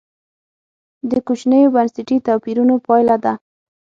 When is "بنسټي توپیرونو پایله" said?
1.75-3.15